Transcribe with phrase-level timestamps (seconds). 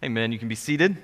[0.00, 0.30] Amen.
[0.30, 0.96] You can be seated.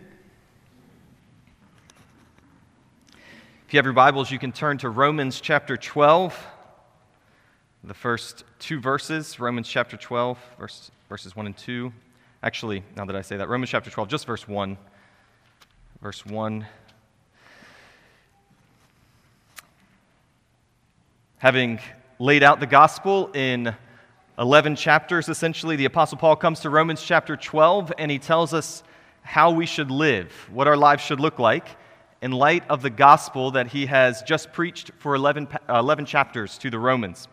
[3.66, 6.46] If you have your Bibles, you can turn to Romans chapter 12,
[7.82, 9.40] the first two verses.
[9.40, 11.92] Romans chapter 12, verse, verses 1 and 2.
[12.44, 14.78] Actually, now that I say that, Romans chapter 12, just verse 1.
[16.00, 16.64] Verse 1.
[21.38, 21.80] Having
[22.20, 23.74] laid out the gospel in
[24.38, 28.82] 11 chapters, essentially, the Apostle Paul comes to Romans chapter 12 and he tells us
[29.22, 31.68] how we should live, what our lives should look like
[32.20, 36.58] in light of the gospel that he has just preached for 11, uh, 11 chapters
[36.58, 37.28] to the Romans.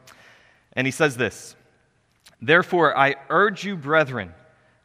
[0.74, 1.56] And he says this
[2.40, 4.34] Therefore, I urge you, brethren,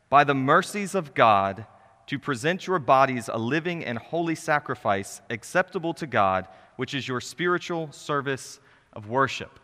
[0.08, 1.66] by the mercies of God,
[2.06, 7.20] to present your bodies a living and holy sacrifice acceptable to God, which is your
[7.20, 8.58] spiritual service
[8.94, 9.58] of worship.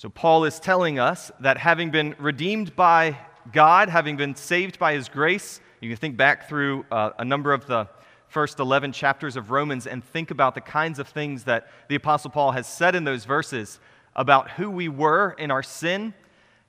[0.00, 3.18] So, Paul is telling us that having been redeemed by
[3.52, 7.52] God, having been saved by his grace, you can think back through uh, a number
[7.52, 7.88] of the
[8.28, 12.30] first 11 chapters of Romans and think about the kinds of things that the Apostle
[12.30, 13.80] Paul has said in those verses
[14.14, 16.14] about who we were in our sin,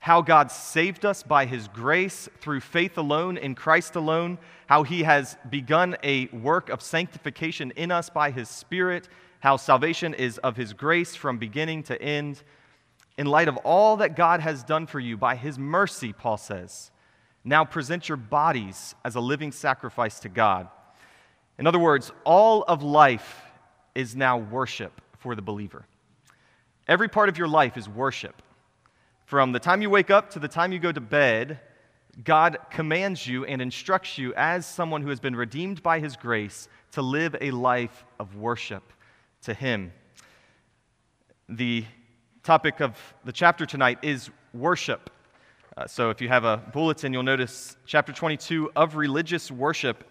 [0.00, 5.04] how God saved us by his grace through faith alone in Christ alone, how he
[5.04, 9.08] has begun a work of sanctification in us by his Spirit,
[9.38, 12.42] how salvation is of his grace from beginning to end
[13.20, 16.90] in light of all that God has done for you by his mercy, Paul says,
[17.44, 20.68] now present your bodies as a living sacrifice to God.
[21.58, 23.42] In other words, all of life
[23.94, 25.84] is now worship for the believer.
[26.88, 28.40] Every part of your life is worship.
[29.26, 31.60] From the time you wake up to the time you go to bed,
[32.24, 36.70] God commands you and instructs you as someone who has been redeemed by his grace
[36.92, 38.94] to live a life of worship
[39.42, 39.92] to him.
[41.50, 41.84] The
[42.42, 45.10] topic of the chapter tonight is worship.
[45.76, 50.04] Uh, so if you have a bulletin, you'll notice chapter 22 of religious worship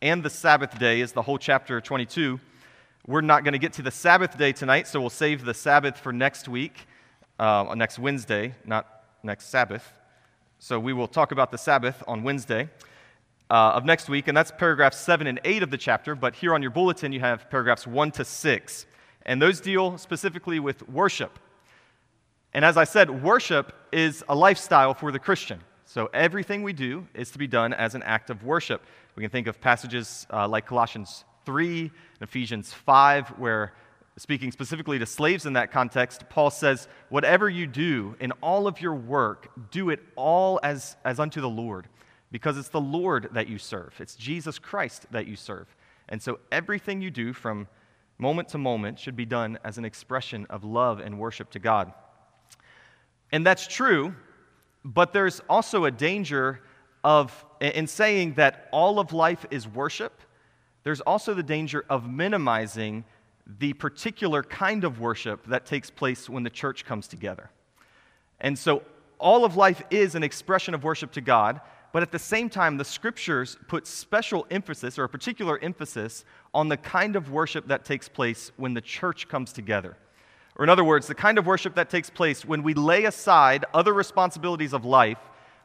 [0.00, 2.40] and the Sabbath day is the whole chapter 22.
[3.06, 5.98] We're not going to get to the Sabbath day tonight, so we'll save the Sabbath
[5.98, 6.86] for next week,
[7.38, 9.92] uh, next Wednesday, not next Sabbath.
[10.58, 12.70] So we will talk about the Sabbath on Wednesday
[13.50, 16.14] uh, of next week, and that's paragraphs 7 and 8 of the chapter.
[16.14, 18.86] But here on your bulletin, you have paragraphs 1 to 6.
[19.26, 21.38] And those deal specifically with worship.
[22.56, 25.60] And as I said, worship is a lifestyle for the Christian.
[25.84, 28.80] So everything we do is to be done as an act of worship.
[29.14, 31.90] We can think of passages uh, like Colossians 3 and
[32.22, 33.74] Ephesians 5, where
[34.16, 38.80] speaking specifically to slaves in that context, Paul says, Whatever you do in all of
[38.80, 41.88] your work, do it all as, as unto the Lord,
[42.32, 43.92] because it's the Lord that you serve.
[43.98, 45.76] It's Jesus Christ that you serve.
[46.08, 47.68] And so everything you do from
[48.16, 51.92] moment to moment should be done as an expression of love and worship to God.
[53.32, 54.14] And that's true,
[54.84, 56.60] but there's also a danger
[57.02, 60.20] of, in saying that all of life is worship,
[60.84, 63.04] there's also the danger of minimizing
[63.58, 67.50] the particular kind of worship that takes place when the church comes together.
[68.40, 68.82] And so
[69.18, 71.60] all of life is an expression of worship to God,
[71.92, 76.68] but at the same time, the scriptures put special emphasis or a particular emphasis on
[76.68, 79.96] the kind of worship that takes place when the church comes together.
[80.56, 83.64] Or, in other words, the kind of worship that takes place when we lay aside
[83.74, 85.18] other responsibilities of life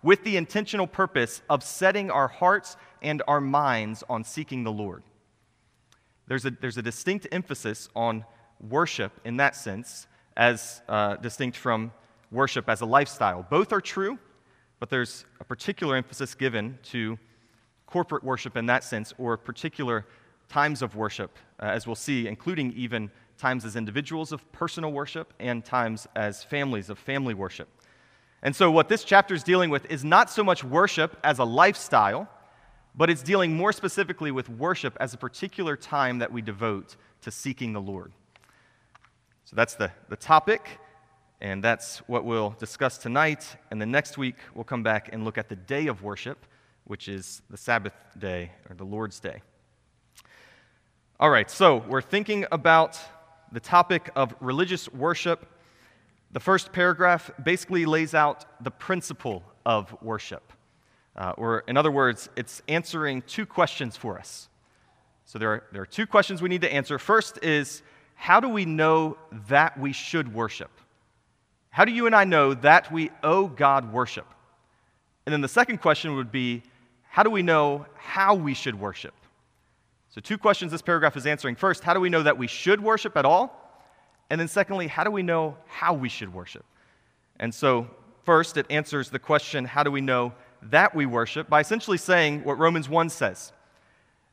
[0.04, 5.04] with the intentional purpose of setting our hearts and our minds on seeking the Lord.
[6.28, 8.26] There's a, there's a distinct emphasis on
[8.60, 11.92] worship in that sense, as uh, distinct from
[12.32, 13.46] worship as a lifestyle.
[13.50, 14.18] Both are true,
[14.80, 17.18] but there's a particular emphasis given to
[17.86, 20.06] corporate worship in that sense, or particular
[20.48, 25.34] times of worship, uh, as we'll see, including even times as individuals of personal worship
[25.40, 27.68] and times as families of family worship.
[28.44, 31.44] And so, what this chapter is dealing with is not so much worship as a
[31.44, 32.30] lifestyle,
[32.96, 37.32] but it's dealing more specifically with worship as a particular time that we devote to
[37.32, 38.14] seeking the Lord.
[39.46, 40.80] So, that's the, the topic,
[41.42, 43.56] and that's what we'll discuss tonight.
[43.72, 46.46] And the next week, we'll come back and look at the day of worship,
[46.86, 49.42] which is the Sabbath day or the Lord's day.
[51.20, 53.00] All right, so we're thinking about
[53.52, 55.48] the topic of religious worship.
[56.32, 60.54] The first paragraph basically lays out the principle of worship.
[61.16, 64.48] Uh, or, in other words, it's answering two questions for us.
[65.26, 66.98] So, there are, there are two questions we need to answer.
[66.98, 67.84] First is
[68.16, 69.18] how do we know
[69.48, 70.72] that we should worship?
[71.70, 74.28] How do you and I know that we owe God worship?
[75.26, 76.64] And then the second question would be
[77.10, 79.14] how do we know how we should worship?
[80.12, 81.56] So, two questions this paragraph is answering.
[81.56, 83.58] First, how do we know that we should worship at all?
[84.30, 86.66] And then, secondly, how do we know how we should worship?
[87.40, 87.88] And so,
[88.26, 92.44] first, it answers the question how do we know that we worship by essentially saying
[92.44, 93.54] what Romans 1 says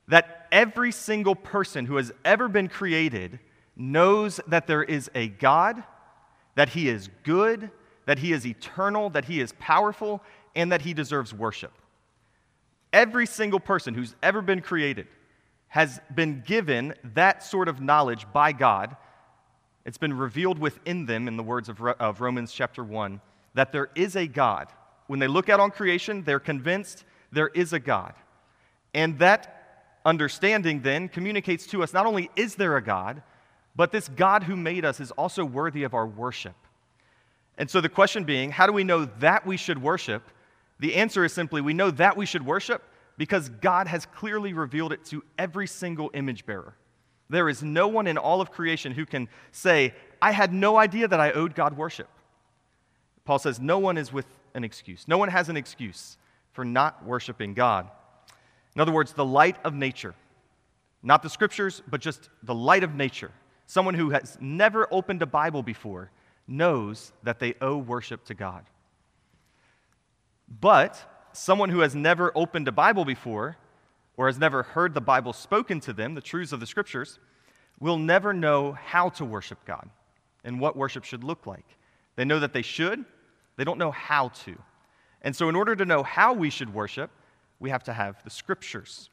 [0.08, 3.38] that every single person who has ever been created
[3.76, 5.84] knows that there is a God,
[6.54, 7.70] that he is good,
[8.06, 10.22] that he is eternal, that he is powerful,
[10.56, 11.72] and that he deserves worship.
[12.92, 15.06] Every single person who's ever been created
[15.68, 18.96] has been given that sort of knowledge by God.
[19.84, 23.20] It's been revealed within them, in the words of, of Romans chapter 1,
[23.54, 24.68] that there is a God.
[25.06, 28.14] When they look out on creation, they're convinced there is a God.
[28.94, 33.22] And that understanding then communicates to us not only is there a God,
[33.76, 36.56] but this God who made us is also worthy of our worship.
[37.58, 40.22] And so the question being, how do we know that we should worship?
[40.80, 42.82] The answer is simply we know that we should worship
[43.18, 46.74] because God has clearly revealed it to every single image bearer.
[47.28, 49.92] There is no one in all of creation who can say,
[50.22, 52.08] I had no idea that I owed God worship.
[53.26, 54.24] Paul says, No one is with
[54.54, 55.06] an excuse.
[55.06, 56.16] No one has an excuse
[56.52, 57.90] for not worshiping God.
[58.74, 60.14] In other words, the light of nature,
[61.02, 63.32] not the scriptures, but just the light of nature.
[63.66, 66.10] Someone who has never opened a Bible before
[66.46, 68.64] knows that they owe worship to God.
[70.60, 73.56] But someone who has never opened a Bible before
[74.16, 77.18] or has never heard the Bible spoken to them, the truths of the scriptures,
[77.78, 79.88] will never know how to worship God
[80.44, 81.64] and what worship should look like.
[82.16, 83.04] They know that they should,
[83.56, 84.58] they don't know how to.
[85.22, 87.10] And so, in order to know how we should worship,
[87.60, 89.10] we have to have the scriptures.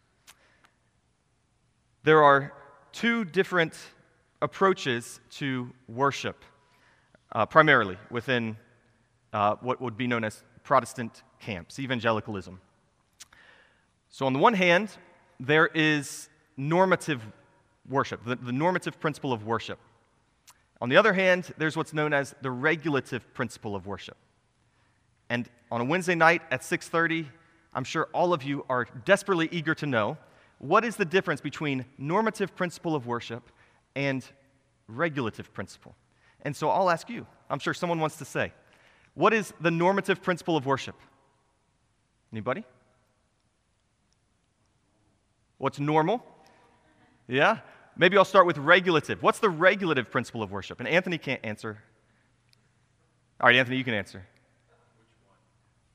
[2.04, 2.54] There are
[2.92, 3.78] two different
[4.42, 6.44] approaches to worship,
[7.32, 8.58] uh, primarily within
[9.34, 12.60] uh, what would be known as Protestant camps, evangelicalism.
[14.10, 14.90] So, on the one hand,
[15.40, 16.28] there is
[16.58, 17.22] normative
[17.88, 19.80] worship, the, the normative principle of worship.
[20.82, 24.18] On the other hand, there's what's known as the regulative principle of worship.
[25.30, 27.28] And on a Wednesday night at 6:30,
[27.74, 30.18] I'm sure all of you are desperately eager to know
[30.58, 33.52] what is the difference between normative principle of worship
[33.96, 34.26] and
[34.88, 35.96] regulative principle.
[36.42, 37.28] And so I'll ask you.
[37.50, 38.54] I'm sure someone wants to say,
[39.16, 40.96] what is the normative principle of worship?
[42.32, 42.64] Anybody?
[45.58, 46.24] What's normal?
[47.28, 47.60] Yeah?
[47.98, 49.24] Maybe I'll start with regulative.
[49.24, 50.80] What's the regulative principle of worship?
[50.80, 51.78] And Anthony can't answer.
[53.40, 54.26] All right, Anthony, you can answer.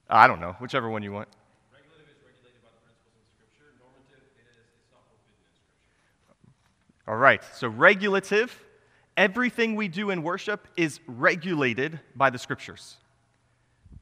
[0.08, 1.28] I don't know, whichever one you want.
[1.72, 3.74] Regulative is regulated by the principles in Scripture.
[3.78, 5.52] Normative is it's not forbidden in
[6.24, 6.50] Scripture.
[7.06, 8.58] All right, so regulative,
[9.16, 12.96] everything we do in worship is regulated by the Scriptures.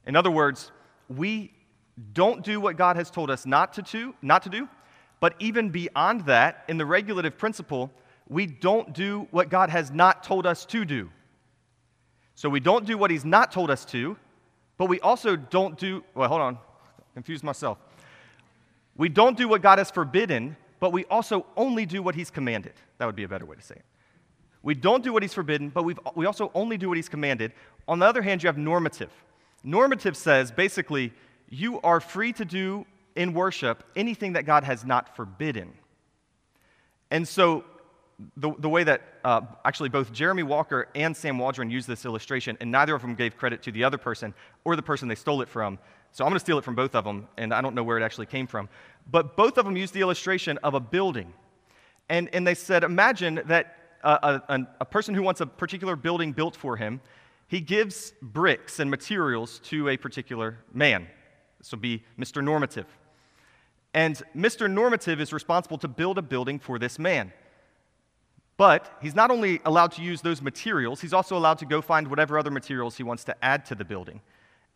[0.09, 0.71] In other words,
[1.07, 1.53] we
[2.13, 4.67] don't do what God has told us not to do, not to do,
[5.19, 7.91] but even beyond that, in the regulative principle,
[8.27, 11.11] we don't do what God has not told us to do.
[12.33, 14.17] So we don't do what He's not told us to,
[14.79, 16.57] but we also don't do, well, hold on,
[17.13, 17.77] confused myself.
[18.97, 22.73] We don't do what God has forbidden, but we also only do what He's commanded.
[22.97, 23.85] That would be a better way to say it.
[24.63, 27.53] We don't do what He's forbidden, but we we also only do what He's commanded.
[27.87, 29.11] On the other hand, you have normative.
[29.63, 31.13] Normative says basically,
[31.49, 32.85] you are free to do
[33.15, 35.73] in worship anything that God has not forbidden.
[37.11, 37.63] And so,
[38.35, 42.57] the, the way that uh, actually both Jeremy Walker and Sam Waldron used this illustration,
[42.59, 44.33] and neither of them gave credit to the other person
[44.65, 45.79] or the person they stole it from.
[46.11, 47.97] So I'm going to steal it from both of them, and I don't know where
[47.97, 48.67] it actually came from.
[49.09, 51.33] But both of them used the illustration of a building.
[52.09, 56.31] And, and they said, imagine that a, a, a person who wants a particular building
[56.31, 57.01] built for him,
[57.49, 61.07] he gives bricks and materials to a particular man.
[61.57, 62.43] This will be Mr.
[62.43, 62.85] Normative.
[63.93, 64.69] And Mr.
[64.69, 67.33] Normative is responsible to build a building for this man.
[68.55, 72.07] But he's not only allowed to use those materials, he's also allowed to go find
[72.07, 74.21] whatever other materials he wants to add to the building.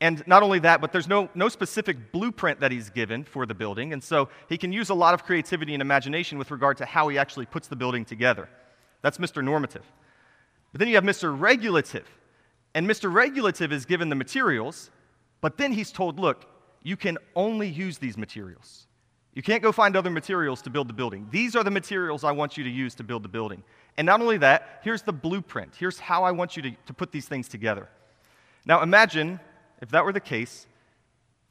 [0.02, 3.54] And not only that, but there's no, no specific blueprint that he's given for the
[3.54, 3.94] building.
[3.94, 7.08] And so he can use a lot of creativity and imagination with regard to how
[7.08, 8.50] he actually puts the building together.
[9.04, 9.44] That's Mr.
[9.44, 9.86] Normative.
[10.72, 11.40] But then you have Mr.
[11.40, 12.08] Regulative.
[12.76, 13.14] And Mr.
[13.14, 14.90] Regulative is given the materials,
[15.42, 16.46] but then he's told, look,
[16.82, 18.88] you can only use these materials.
[19.34, 21.28] You can't go find other materials to build the building.
[21.32, 23.64] These are the materials I want you to use to build the building.
[23.98, 25.76] And not only that, here's the blueprint.
[25.76, 27.90] Here's how I want you to, to put these things together.
[28.66, 29.40] Now, imagine,
[29.82, 30.68] if that were the case,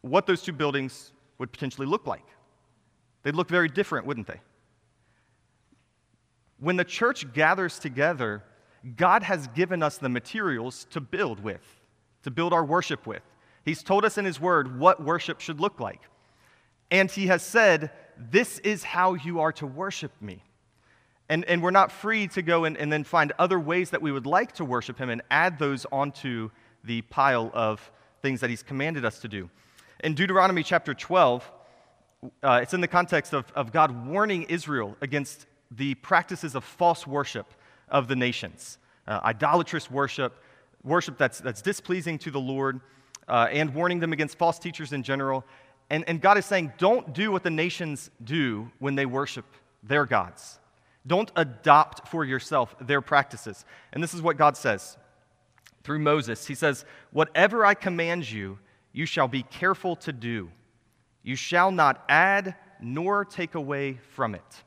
[0.02, 2.24] what those two buildings would potentially look like.
[3.22, 4.40] They'd look very different, wouldn't they?
[6.58, 8.44] When the church gathers together,
[8.96, 11.62] God has given us the materials to build with,
[12.22, 13.22] to build our worship with.
[13.64, 16.00] He's told us in His Word what worship should look like.
[16.90, 20.42] And He has said, This is how you are to worship me.
[21.28, 24.12] And, and we're not free to go and, and then find other ways that we
[24.12, 26.50] would like to worship Him and add those onto
[26.84, 29.48] the pile of things that He's commanded us to do.
[30.02, 31.50] In Deuteronomy chapter 12,
[32.42, 37.06] uh, it's in the context of, of God warning Israel against the practices of false
[37.06, 37.46] worship
[37.92, 40.42] of the nations, uh, idolatrous worship,
[40.82, 42.80] worship that's, that's displeasing to the Lord,
[43.28, 45.44] uh, and warning them against false teachers in general.
[45.90, 49.44] And, and God is saying, don't do what the nations do when they worship
[49.84, 50.58] their gods.
[51.06, 53.64] Don't adopt for yourself their practices.
[53.92, 54.96] And this is what God says
[55.82, 56.46] through Moses.
[56.46, 58.58] He says, Whatever I command you,
[58.92, 60.50] you shall be careful to do.
[61.22, 64.62] You shall not add nor take away from it.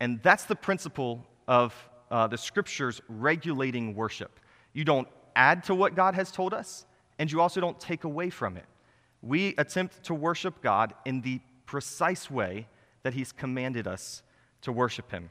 [0.00, 1.74] And that's the principle of
[2.10, 4.40] uh, the scriptures regulating worship.
[4.72, 6.84] You don't add to what God has told us,
[7.18, 8.64] and you also don't take away from it.
[9.22, 12.66] We attempt to worship God in the precise way
[13.02, 14.22] that He's commanded us
[14.62, 15.30] to worship Him.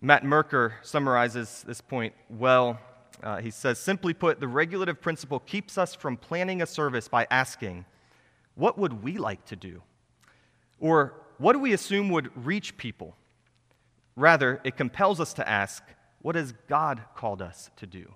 [0.00, 2.78] Matt Merker summarizes this point well.
[3.22, 7.26] Uh, he says, simply put, the regulative principle keeps us from planning a service by
[7.30, 7.86] asking,
[8.54, 9.82] what would we like to do?
[10.80, 13.16] Or what do we assume would reach people?
[14.16, 15.82] Rather, it compels us to ask,
[16.22, 18.14] what has God called us to do?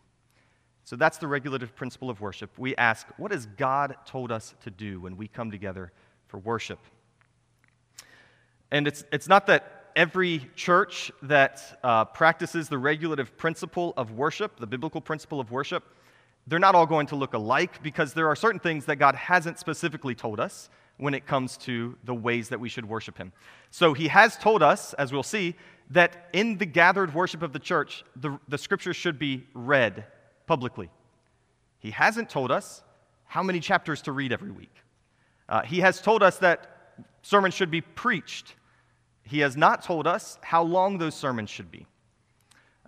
[0.85, 2.51] So that's the regulative principle of worship.
[2.59, 5.93] We ask, what has God told us to do when we come together
[6.27, 6.81] for worship?
[8.73, 14.59] And it's, it's not that every church that uh, practices the regulative principle of worship,
[14.59, 15.85] the biblical principle of worship,
[16.47, 19.59] they're not all going to look alike because there are certain things that God hasn't
[19.59, 23.33] specifically told us when it comes to the ways that we should worship Him.
[23.71, 25.55] So He has told us, as we'll see,
[25.91, 30.05] that in the gathered worship of the church, the, the scriptures should be read
[30.47, 30.89] publicly.
[31.81, 32.83] He hasn't told us
[33.25, 34.75] how many chapters to read every week.
[35.49, 38.55] Uh, he has told us that sermons should be preached.
[39.25, 41.87] He has not told us how long those sermons should be.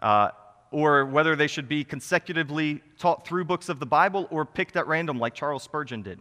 [0.01, 0.31] Uh,
[0.71, 4.87] or whether they should be consecutively taught through books of the Bible or picked at
[4.87, 6.19] random like Charles Spurgeon did.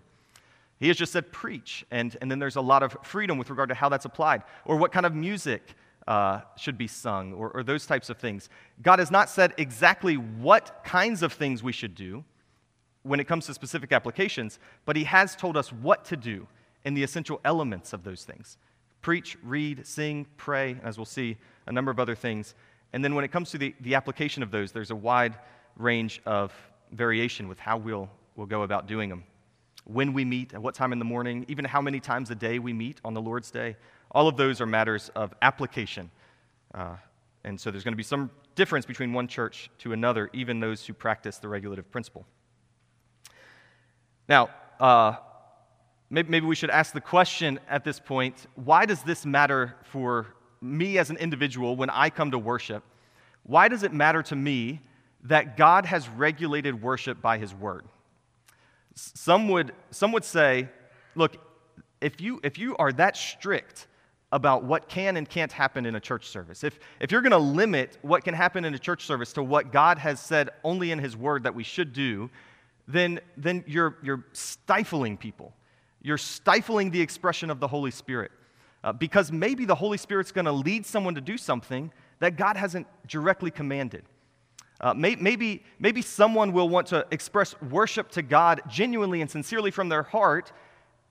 [0.80, 3.70] He has just said preach, and, and then there's a lot of freedom with regard
[3.70, 5.76] to how that's applied, or what kind of music
[6.08, 8.50] uh, should be sung, or, or those types of things.
[8.82, 12.24] God has not said exactly what kinds of things we should do
[13.04, 16.48] when it comes to specific applications, but He has told us what to do
[16.84, 18.58] in the essential elements of those things
[19.02, 22.54] preach, read, sing, pray, as we'll see, a number of other things.
[22.94, 25.36] And then when it comes to the, the application of those, there's a wide
[25.76, 26.54] range of
[26.92, 29.24] variation with how we'll, we'll go about doing them.
[29.86, 32.60] When we meet, at what time in the morning, even how many times a day
[32.60, 33.76] we meet on the Lord's Day,
[34.12, 36.12] all of those are matters of application.
[36.74, 36.96] Uh,
[37.44, 40.86] and so there's going to be some difference between one church to another, even those
[40.86, 42.26] who practice the regulative principle.
[44.28, 44.50] Now,
[44.80, 45.16] uh,
[46.10, 50.28] maybe, maybe we should ask the question at this point why does this matter for
[50.62, 52.84] me as an individual when I come to worship,
[53.44, 54.82] why does it matter to me
[55.24, 57.86] that God has regulated worship by his word?
[58.94, 60.70] Some would, some would say,
[61.16, 61.38] look,
[62.02, 63.88] if you, if you are that strict
[64.32, 67.38] about what can and can't happen in a church service, if, if you're going to
[67.38, 71.00] limit what can happen in a church service to what God has said only in
[71.00, 72.30] his word that we should do,
[72.88, 75.54] then, then you're, you're stifling people.
[76.02, 78.32] You're stifling the expression of the Holy Spirit.
[78.84, 82.58] Uh, because maybe the Holy Spirit's going to lead someone to do something that God
[82.58, 84.04] hasn't directly commanded.
[84.80, 89.70] Uh, may, maybe, maybe someone will want to express worship to God genuinely and sincerely
[89.70, 90.52] from their heart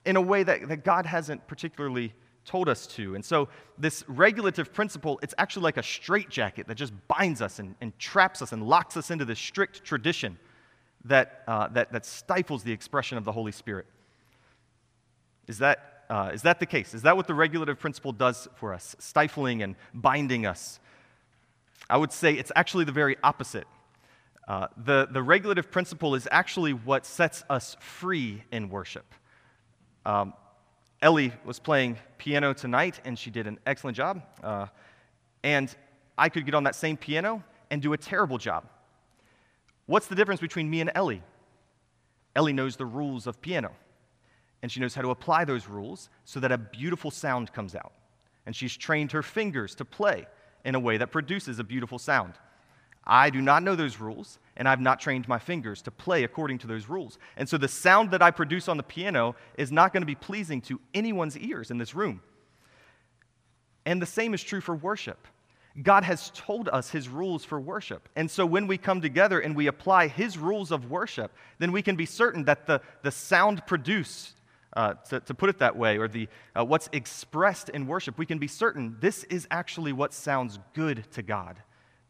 [0.05, 2.13] in a way that, that God hasn't particularly
[2.45, 3.15] told us to.
[3.15, 7.75] And so, this regulative principle, it's actually like a straitjacket that just binds us and,
[7.81, 10.37] and traps us and locks us into this strict tradition
[11.05, 13.85] that, uh, that, that stifles the expression of the Holy Spirit.
[15.47, 16.93] Is that uh, is that the case?
[16.93, 20.81] Is that what the regulative principle does for us, stifling and binding us?
[21.89, 23.65] I would say it's actually the very opposite.
[24.45, 29.05] Uh, the, the regulative principle is actually what sets us free in worship.
[30.05, 30.33] Um,
[31.01, 34.21] Ellie was playing piano tonight, and she did an excellent job.
[34.43, 34.67] Uh,
[35.43, 35.73] and
[36.17, 38.65] I could get on that same piano and do a terrible job.
[39.87, 41.23] What's the difference between me and Ellie?
[42.35, 43.71] Ellie knows the rules of piano
[44.61, 47.93] and she knows how to apply those rules so that a beautiful sound comes out.
[48.45, 50.27] And she's trained her fingers to play
[50.65, 52.33] in a way that produces a beautiful sound.
[53.05, 56.59] I do not know those rules, and I've not trained my fingers to play according
[56.59, 57.17] to those rules.
[57.35, 60.15] And so the sound that I produce on the piano is not going to be
[60.15, 62.21] pleasing to anyone's ears in this room.
[63.85, 65.27] And the same is true for worship.
[65.81, 68.09] God has told us his rules for worship.
[68.15, 71.81] And so when we come together and we apply his rules of worship, then we
[71.81, 74.33] can be certain that the, the sound produced
[74.73, 78.25] uh, to, to, put it that way, or the, uh, what's expressed in worship, we
[78.25, 81.57] can be certain this is actually what sounds good to God.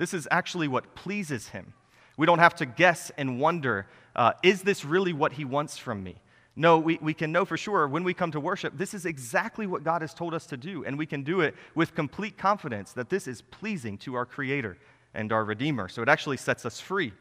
[0.01, 1.74] This is actually what pleases Him.
[2.17, 6.03] We don't have to guess and wonder uh, is this really what He wants from
[6.03, 6.15] me?
[6.55, 9.67] No, we, we can know for sure when we come to worship, this is exactly
[9.67, 12.93] what God has told us to do, and we can do it with complete confidence
[12.93, 14.75] that this is pleasing to our Creator
[15.13, 15.88] and our Redeemer.
[15.88, 17.13] So it actually sets us free.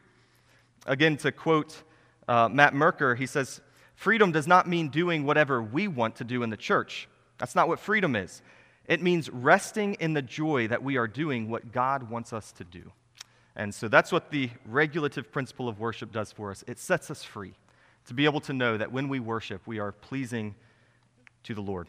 [0.87, 1.83] Again, to quote
[2.27, 3.61] uh, Matt Merker, he says,
[3.93, 7.07] Freedom does not mean doing whatever we want to do in the church.
[7.37, 8.41] That's not what freedom is.
[8.87, 12.63] It means resting in the joy that we are doing what God wants us to
[12.63, 12.91] do.
[13.55, 16.63] And so that's what the regulative principle of worship does for us.
[16.67, 17.53] It sets us free
[18.07, 20.55] to be able to know that when we worship, we are pleasing
[21.43, 21.87] to the Lord.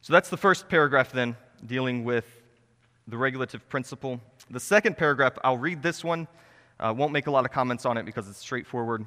[0.00, 2.24] So that's the first paragraph, then, dealing with
[3.06, 4.20] the regulative principle.
[4.50, 6.28] The second paragraph, I'll read this one.
[6.78, 9.04] I uh, won't make a lot of comments on it because it's straightforward.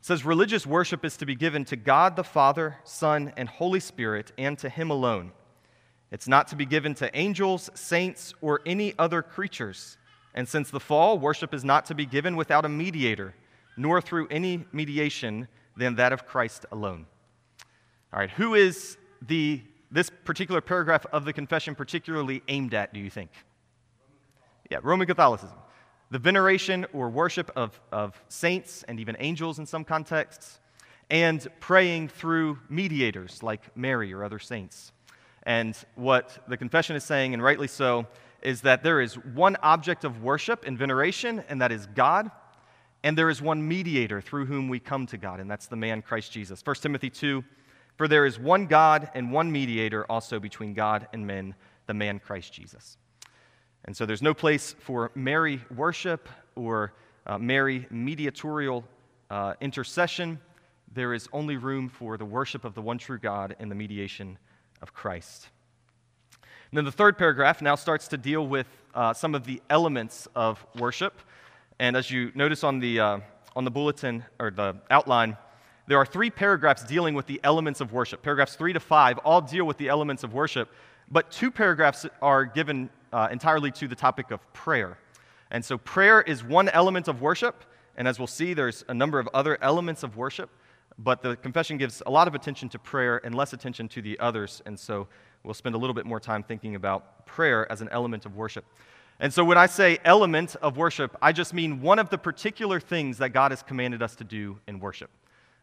[0.00, 4.32] Says, Religious worship is to be given to God the Father, Son, and Holy Spirit,
[4.38, 5.32] and to Him alone.
[6.10, 9.98] It's not to be given to angels, saints, or any other creatures.
[10.34, 13.34] And since the fall, worship is not to be given without a mediator,
[13.76, 17.06] nor through any mediation than that of Christ alone.
[18.12, 23.00] All right, who is the this particular paragraph of the confession particularly aimed at, do
[23.00, 23.30] you think?
[24.70, 25.56] Yeah, Roman Catholicism
[26.10, 30.60] the veneration or worship of, of saints and even angels in some contexts,
[31.10, 34.92] and praying through mediators like Mary or other saints.
[35.44, 38.06] And what the confession is saying, and rightly so,
[38.42, 42.30] is that there is one object of worship and veneration, and that is God,
[43.02, 46.02] and there is one mediator through whom we come to God, and that's the man
[46.02, 46.62] Christ Jesus.
[46.64, 47.44] 1 Timothy 2
[47.96, 51.54] For there is one God and one mediator also between God and men,
[51.86, 52.98] the man Christ Jesus.
[53.84, 56.92] And so there's no place for Mary worship or
[57.26, 58.84] uh, Mary mediatorial
[59.30, 60.40] uh, intercession.
[60.92, 64.38] There is only room for the worship of the one true God and the mediation
[64.82, 65.48] of Christ.
[66.70, 70.28] And then the third paragraph now starts to deal with uh, some of the elements
[70.34, 71.20] of worship.
[71.78, 73.18] And as you notice on the, uh,
[73.56, 75.36] on the bulletin or the outline,
[75.86, 78.22] there are three paragraphs dealing with the elements of worship.
[78.22, 80.68] Paragraphs three to five all deal with the elements of worship,
[81.10, 84.98] but two paragraphs are given uh, entirely to the topic of prayer.
[85.50, 87.64] And so, prayer is one element of worship.
[87.96, 90.50] And as we'll see, there's a number of other elements of worship.
[90.98, 94.18] But the confession gives a lot of attention to prayer and less attention to the
[94.18, 94.62] others.
[94.66, 95.08] And so,
[95.42, 98.64] we'll spend a little bit more time thinking about prayer as an element of worship.
[99.20, 102.78] And so, when I say element of worship, I just mean one of the particular
[102.78, 105.10] things that God has commanded us to do in worship.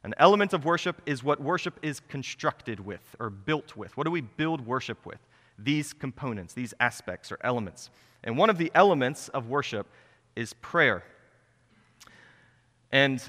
[0.04, 3.98] An element of worship is what worship is constructed with or built with.
[3.98, 5.18] What do we build worship with?
[5.58, 7.90] These components, these aspects or elements.
[8.24, 9.88] And one of the elements of worship
[10.36, 11.04] is prayer.
[12.92, 13.22] And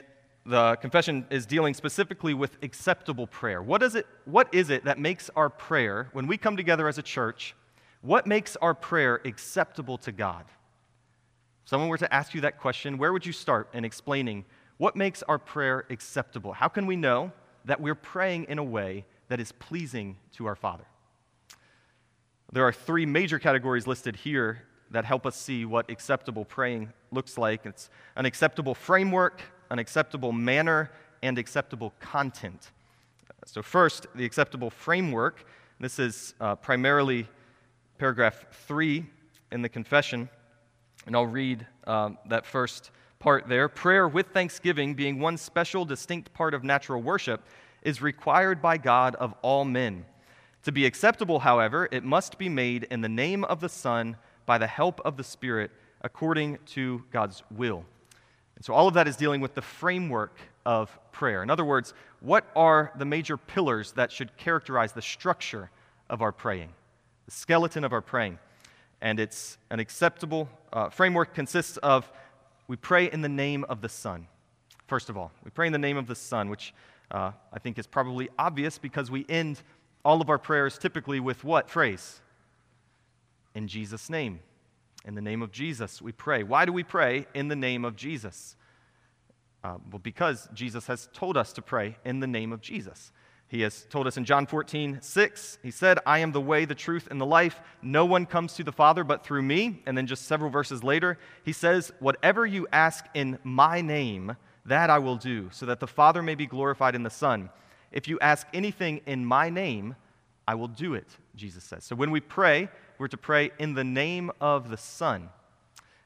[0.44, 3.62] the confession is dealing specifically with acceptable prayer.
[3.62, 6.98] What is it, what is it that makes our prayer, when we come together as
[6.98, 7.54] a church,
[8.00, 10.44] what makes our prayer acceptable to God?
[11.64, 14.44] If someone were to ask you that question, where would you start in explaining
[14.78, 16.52] what makes our prayer acceptable?
[16.52, 17.32] How can we know
[17.64, 20.84] that we're praying in a way that is pleasing to our Father?
[22.52, 27.36] There are three major categories listed here that help us see what acceptable praying looks
[27.36, 30.90] like it's an acceptable framework, an acceptable manner,
[31.22, 32.70] and acceptable content.
[33.46, 35.44] So, first, the acceptable framework.
[35.80, 37.28] This is uh, primarily
[37.98, 39.06] paragraph three
[39.52, 40.28] in the confession,
[41.06, 43.68] and I'll read um, that first part there.
[43.68, 47.42] Prayer with thanksgiving, being one special, distinct part of natural worship,
[47.82, 50.04] is required by God of all men
[50.66, 54.58] to be acceptable, however, it must be made in the name of the Son by
[54.58, 57.84] the help of the Spirit according to God's will.
[58.56, 61.44] And so all of that is dealing with the framework of prayer.
[61.44, 65.70] In other words, what are the major pillars that should characterize the structure
[66.10, 66.70] of our praying,
[67.26, 68.36] the skeleton of our praying?
[69.00, 72.10] And it's an acceptable uh, framework consists of
[72.66, 74.26] we pray in the name of the Son.
[74.88, 76.74] First of all, we pray in the name of the Son, which
[77.12, 79.62] uh, I think is probably obvious because we end
[80.06, 82.20] all of our prayers typically with what phrase?
[83.56, 84.38] In Jesus' name.
[85.04, 86.44] In the name of Jesus, we pray.
[86.44, 88.54] Why do we pray in the name of Jesus?
[89.64, 93.10] Uh, well, because Jesus has told us to pray in the name of Jesus.
[93.48, 96.74] He has told us in John 14, 6, He said, I am the way, the
[96.76, 97.60] truth, and the life.
[97.82, 99.82] No one comes to the Father but through me.
[99.86, 104.88] And then just several verses later, He says, Whatever you ask in my name, that
[104.88, 107.50] I will do, so that the Father may be glorified in the Son.
[107.96, 109.96] If you ask anything in my name,
[110.46, 111.82] I will do it, Jesus says.
[111.82, 115.30] So when we pray, we're to pray in the name of the Son.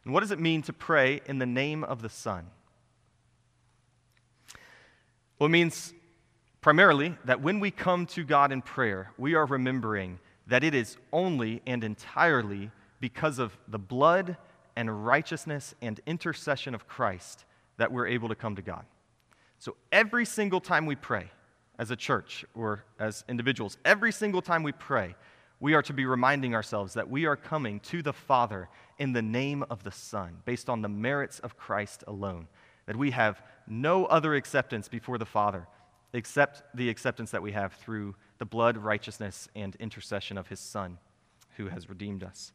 [0.04, 2.46] And what does it mean to pray in the name of the Son?
[5.40, 5.92] Well, it means
[6.60, 10.96] primarily that when we come to God in prayer, we are remembering that it is
[11.12, 14.36] only and entirely because of the blood
[14.76, 17.44] and righteousness and intercession of Christ
[17.78, 18.84] that we're able to come to God.
[19.58, 21.30] So every single time we pray,
[21.80, 25.16] as a church or as individuals, every single time we pray,
[25.60, 29.22] we are to be reminding ourselves that we are coming to the Father in the
[29.22, 32.48] name of the Son, based on the merits of Christ alone.
[32.84, 35.66] That we have no other acceptance before the Father
[36.12, 40.98] except the acceptance that we have through the blood, righteousness, and intercession of His Son
[41.56, 42.52] who has redeemed us.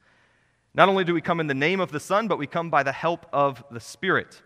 [0.75, 2.83] Not only do we come in the name of the Son, but we come by
[2.83, 4.43] the help of the Spirit.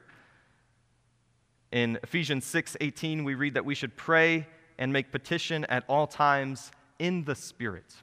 [1.69, 4.47] In Ephesians 6:18 we read that we should pray
[4.79, 7.93] and make petition at all times in the Spirit.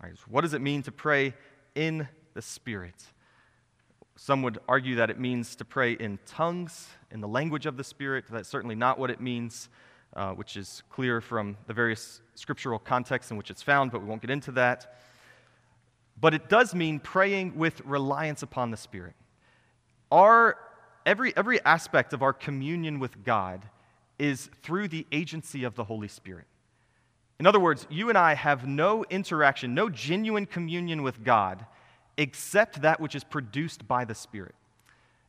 [0.00, 1.34] All right, so what does it mean to pray
[1.74, 3.04] in the Spirit?
[4.14, 7.84] Some would argue that it means to pray in tongues, in the language of the
[7.84, 8.24] Spirit.
[8.30, 9.68] That's certainly not what it means,
[10.14, 14.06] uh, which is clear from the various scriptural contexts in which it's found, but we
[14.06, 14.98] won't get into that.
[16.20, 19.14] But it does mean praying with reliance upon the Spirit.
[20.12, 20.56] Our,
[21.04, 23.68] every, every aspect of our communion with God
[24.18, 26.46] is through the agency of the Holy Spirit.
[27.38, 31.64] In other words, you and I have no interaction, no genuine communion with God
[32.16, 34.56] except that which is produced by the Spirit.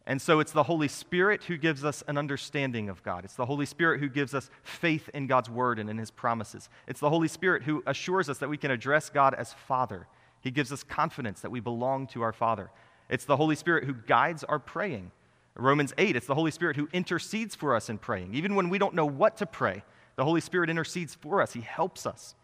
[0.07, 3.25] And so it's the Holy Spirit who gives us an understanding of God.
[3.25, 6.67] It's the Holy Spirit who gives us faith in God's word and in his promises.
[6.87, 10.07] It's the Holy Spirit who assures us that we can address God as Father.
[10.41, 12.71] He gives us confidence that we belong to our Father.
[13.07, 15.11] It's the Holy Spirit who guides our praying.
[15.59, 18.33] Romans 8, it's the Holy Spirit who intercedes for us in praying.
[18.33, 19.83] Even when we don't know what to pray,
[20.15, 22.35] the Holy Spirit intercedes for us, He helps us.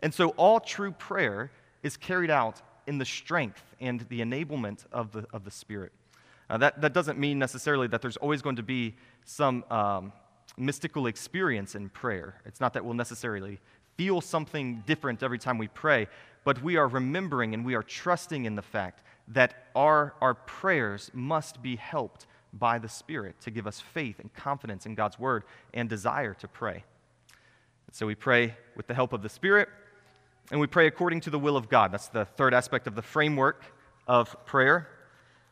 [0.00, 1.50] And so all true prayer
[1.82, 5.92] is carried out in the strength and the enablement of the, of the Spirit.
[6.48, 10.12] Uh, that, that doesn't mean necessarily that there's always going to be some um,
[10.56, 12.40] mystical experience in prayer.
[12.44, 13.60] It's not that we'll necessarily
[13.96, 16.08] feel something different every time we pray,
[16.44, 21.10] but we are remembering and we are trusting in the fact that our, our prayers
[21.14, 25.44] must be helped by the Spirit to give us faith and confidence in God's Word
[25.72, 26.84] and desire to pray.
[27.86, 29.68] And So we pray with the help of the Spirit,
[30.50, 31.92] and we pray according to the will of God.
[31.92, 33.64] That's the third aspect of the framework
[34.06, 34.88] of prayer,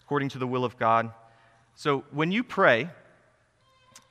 [0.03, 1.13] according to the will of God.
[1.75, 2.91] So when you pray,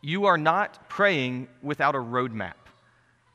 [0.01, 2.53] you are not praying without a roadmap.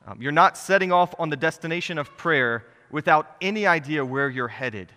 [0.06, 4.48] Um, you're not setting off on the destination of prayer without any idea where you're
[4.48, 4.92] headed.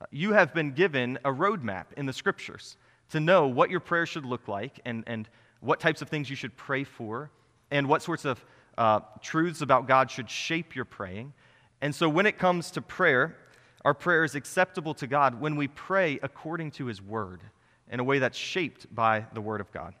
[0.00, 2.76] Uh, you have been given a roadmap in the scriptures
[3.10, 5.28] to know what your prayer should look like and, and
[5.60, 7.30] what types of things you should pray for
[7.70, 8.44] and what sorts of
[8.78, 11.32] uh, truths about God should shape your praying.
[11.80, 13.36] And so when it comes to prayer,
[13.84, 17.40] our prayer is acceptable to God when we pray according to His Word
[17.90, 19.94] in a way that's shaped by the Word of God.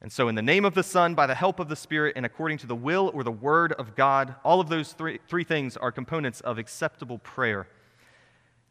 [0.00, 2.26] And so, in the name of the Son, by the help of the Spirit, and
[2.26, 5.76] according to the will or the Word of God, all of those three, three things
[5.76, 7.68] are components of acceptable prayer.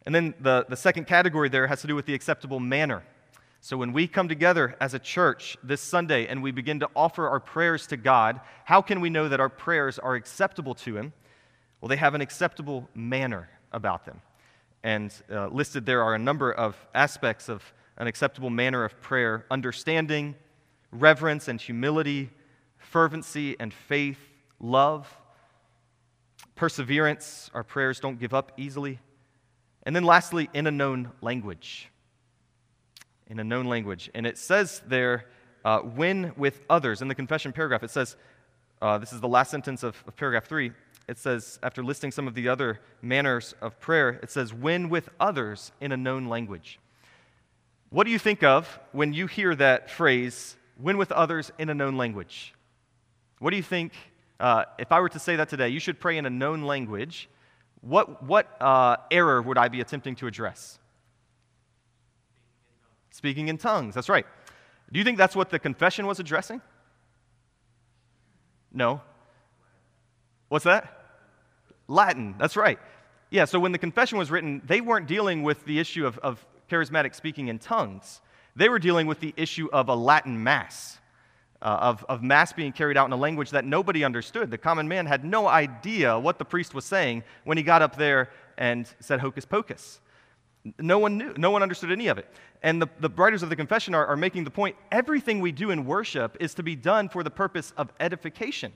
[0.06, 3.04] And then the, the second category there has to do with the acceptable manner.
[3.64, 7.30] So, when we come together as a church this Sunday and we begin to offer
[7.30, 11.14] our prayers to God, how can we know that our prayers are acceptable to Him?
[11.80, 14.20] Well, they have an acceptable manner about them.
[14.84, 17.64] And uh, listed there are a number of aspects of
[17.96, 20.36] an acceptable manner of prayer understanding,
[20.92, 22.32] reverence and humility,
[22.80, 24.20] fervency and faith,
[24.60, 25.08] love,
[26.56, 27.50] perseverance.
[27.54, 29.00] Our prayers don't give up easily.
[29.84, 31.90] And then lastly, in a known language
[33.34, 34.12] in a known language.
[34.14, 35.26] And it says there,
[35.66, 38.16] uh, when with others, in the confession paragraph, it says,
[38.80, 40.72] uh, this is the last sentence of, of paragraph three.
[41.08, 45.10] It says, after listing some of the other manners of prayer, it says, when with
[45.20, 46.80] others in a known language.
[47.90, 51.74] What do you think of when you hear that phrase, when with others in a
[51.74, 52.54] known language?
[53.40, 53.94] What do you think,
[54.40, 57.30] uh, if I were to say that today, you should pray in a known language,
[57.82, 60.78] what, what uh, error would I be attempting to address?
[63.14, 64.26] Speaking in tongues, that's right.
[64.92, 66.62] Do you think that's what the confession was addressing?
[68.74, 69.02] No.
[70.50, 70.92] What's that?
[71.88, 72.80] Latin, that's right.
[73.30, 76.44] Yeah, so when the confession was written, they weren't dealing with the issue of, of
[76.72, 78.20] charismatic speaking in tongues.
[78.56, 80.98] They were dealing with the issue of a Latin Mass,
[81.62, 84.50] uh, of, of Mass being carried out in a language that nobody understood.
[84.50, 87.96] The common man had no idea what the priest was saying when he got up
[87.96, 90.00] there and said hocus pocus.
[90.80, 91.34] No one knew.
[91.38, 92.28] No one understood any of it.
[92.62, 95.72] And the, the writers of the confession are, are making the point everything we do
[95.72, 98.72] in worship is to be done for the purpose of edification.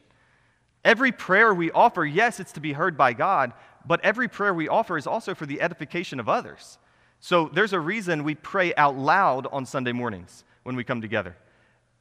[0.83, 3.53] Every prayer we offer, yes, it's to be heard by God,
[3.85, 6.77] but every prayer we offer is also for the edification of others.
[7.19, 11.35] So there's a reason we pray out loud on Sunday mornings when we come together.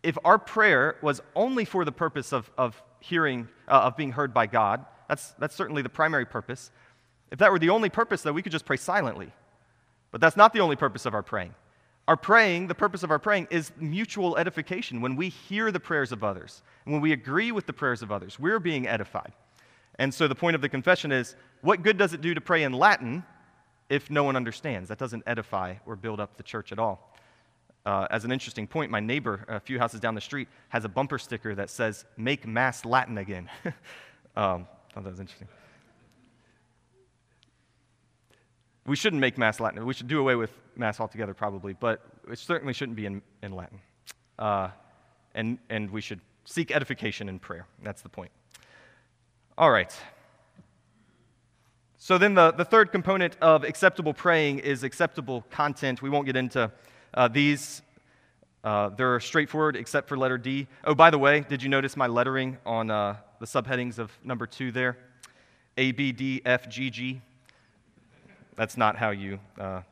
[0.02, 4.34] If our prayer was only for the purpose of, of hearing, uh, of being heard
[4.34, 6.70] by God, that's, that's certainly the primary purpose.
[7.30, 9.32] If that were the only purpose, though, we could just pray silently.
[10.16, 11.54] But that's not the only purpose of our praying.
[12.08, 15.02] Our praying, the purpose of our praying, is mutual edification.
[15.02, 18.10] When we hear the prayers of others, and when we agree with the prayers of
[18.10, 19.34] others, we're being edified.
[19.98, 22.62] And so the point of the confession is what good does it do to pray
[22.62, 23.24] in Latin
[23.90, 24.88] if no one understands?
[24.88, 27.14] That doesn't edify or build up the church at all.
[27.84, 30.88] Uh, as an interesting point, my neighbor, a few houses down the street, has a
[30.88, 33.50] bumper sticker that says, Make Mass Latin again.
[34.34, 35.48] um, thought that was interesting.
[38.86, 39.84] We shouldn't make Mass Latin.
[39.84, 43.52] We should do away with Mass altogether, probably, but it certainly shouldn't be in, in
[43.52, 43.80] Latin.
[44.38, 44.68] Uh,
[45.34, 47.66] and, and we should seek edification in prayer.
[47.82, 48.30] That's the point.
[49.58, 49.92] All right.
[51.98, 56.02] So then the, the third component of acceptable praying is acceptable content.
[56.02, 56.70] We won't get into
[57.14, 57.82] uh, these.
[58.62, 60.68] Uh, they're straightforward except for letter D.
[60.84, 64.46] Oh, by the way, did you notice my lettering on uh, the subheadings of number
[64.46, 64.98] two there?
[65.76, 67.22] A, B, D, F, G, G.
[68.56, 69.82] That's not how you uh,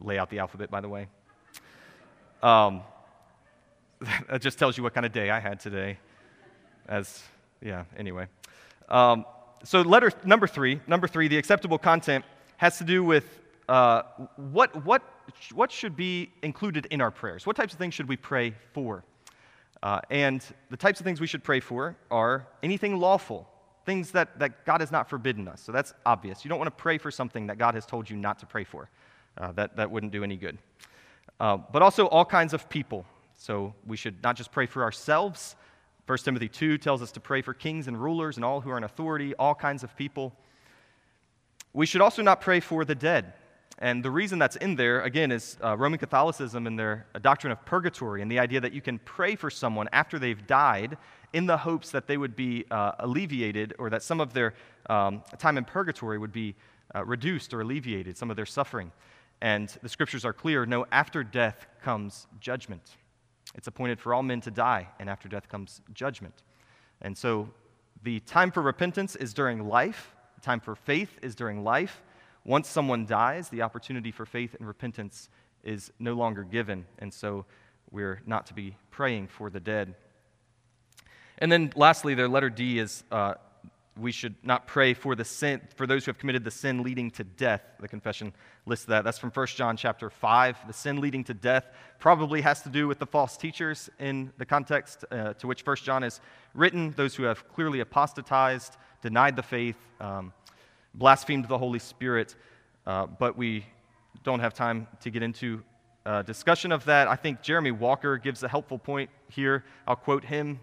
[0.00, 1.06] lay out the alphabet, by the way.
[2.42, 2.80] Um,
[4.28, 5.98] that just tells you what kind of day I had today.
[6.88, 7.22] As,
[7.60, 8.26] yeah, anyway.
[8.88, 9.26] Um,
[9.62, 12.24] so, letter number three, number three, the acceptable content
[12.56, 14.02] has to do with uh,
[14.36, 15.02] what, what,
[15.54, 17.46] what should be included in our prayers.
[17.46, 19.04] What types of things should we pray for?
[19.82, 23.48] Uh, and the types of things we should pray for are anything lawful,
[23.90, 25.60] things that, that God has not forbidden us.
[25.60, 26.44] So that's obvious.
[26.44, 28.62] You don't want to pray for something that God has told you not to pray
[28.62, 28.88] for.
[29.36, 30.58] Uh, that, that wouldn't do any good.
[31.40, 33.04] Uh, but also all kinds of people.
[33.34, 35.56] So we should not just pray for ourselves.
[36.06, 38.78] 1 Timothy 2 tells us to pray for kings and rulers and all who are
[38.78, 40.32] in authority, all kinds of people.
[41.72, 43.32] We should also not pray for the dead.
[43.80, 47.64] And the reason that's in there, again, is uh, Roman Catholicism and their doctrine of
[47.64, 50.98] purgatory and the idea that you can pray for someone after they've died
[51.32, 54.54] in the hopes that they would be uh, alleviated or that some of their
[54.90, 56.54] um, time in purgatory would be
[56.94, 58.92] uh, reduced or alleviated, some of their suffering.
[59.40, 62.96] And the scriptures are clear no, after death comes judgment.
[63.54, 66.42] It's appointed for all men to die, and after death comes judgment.
[67.00, 67.48] And so
[68.02, 72.02] the time for repentance is during life, the time for faith is during life.
[72.44, 75.28] Once someone dies, the opportunity for faith and repentance
[75.62, 77.44] is no longer given, and so
[77.90, 79.94] we're not to be praying for the dead.
[81.38, 83.34] And then lastly, their letter D is uh,
[84.00, 87.10] we should not pray for the sin for those who have committed the sin leading
[87.12, 87.62] to death.
[87.80, 88.32] The confession
[88.66, 89.04] lists that.
[89.04, 90.66] That's from 1 John chapter 5.
[90.66, 91.66] The sin leading to death
[91.98, 95.76] probably has to do with the false teachers in the context uh, to which 1
[95.76, 96.20] John is
[96.54, 100.32] written, those who have clearly apostatized, denied the faith, um,
[100.94, 102.34] blasphemed the Holy Spirit.
[102.86, 103.64] Uh, but we
[104.22, 105.62] don't have time to get into
[106.06, 107.08] a discussion of that.
[107.08, 109.64] I think Jeremy Walker gives a helpful point here.
[109.86, 110.60] I'll quote him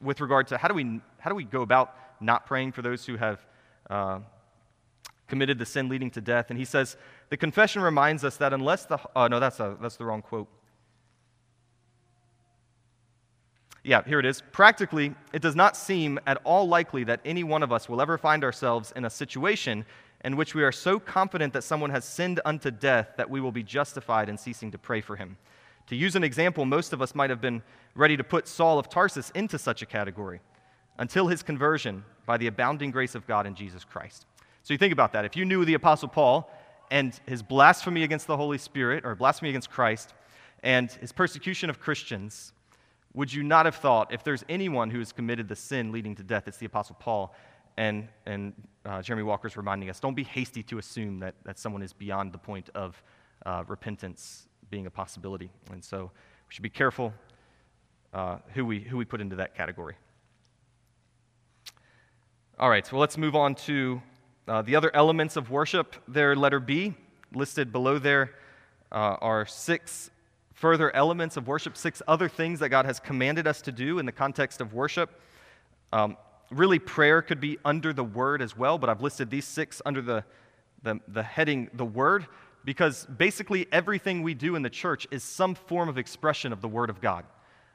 [0.00, 3.04] with regard to how do we, how do we go about not praying for those
[3.04, 3.44] who have
[3.90, 4.20] uh,
[5.28, 6.46] committed the sin leading to death.
[6.50, 6.96] And he says,
[7.30, 8.98] the confession reminds us that unless the.
[9.16, 10.48] Oh, no, that's, a, that's the wrong quote.
[13.86, 14.42] Yeah, here it is.
[14.50, 18.16] Practically, it does not seem at all likely that any one of us will ever
[18.16, 19.84] find ourselves in a situation
[20.24, 23.52] in which we are so confident that someone has sinned unto death that we will
[23.52, 25.36] be justified in ceasing to pray for him.
[25.88, 27.62] To use an example, most of us might have been
[27.94, 30.40] ready to put Saul of Tarsus into such a category
[30.98, 34.24] until his conversion by the abounding grace of God in Jesus Christ.
[34.62, 35.26] So you think about that.
[35.26, 36.50] If you knew the Apostle Paul
[36.90, 40.14] and his blasphemy against the Holy Spirit, or blasphemy against Christ,
[40.62, 42.54] and his persecution of Christians,
[43.14, 46.22] would you not have thought, if there's anyone who has committed the sin leading to
[46.22, 47.34] death, it's the Apostle Paul?
[47.76, 48.52] And, and
[48.84, 52.32] uh, Jeremy Walker's reminding us don't be hasty to assume that, that someone is beyond
[52.32, 53.00] the point of
[53.46, 55.50] uh, repentance being a possibility.
[55.72, 57.12] And so we should be careful
[58.12, 59.96] uh, who, we, who we put into that category.
[62.58, 64.00] All right, so let's move on to
[64.46, 65.96] uh, the other elements of worship.
[66.06, 66.94] There, letter B,
[67.34, 68.30] listed below there,
[68.92, 70.10] uh, are six
[70.54, 74.06] further elements of worship, six other things that God has commanded us to do in
[74.06, 75.20] the context of worship.
[75.92, 76.16] Um,
[76.50, 80.00] really, prayer could be under the word as well, but I've listed these six under
[80.00, 80.24] the,
[80.82, 82.26] the, the heading the word
[82.64, 86.68] because basically everything we do in the church is some form of expression of the
[86.68, 87.24] word of God.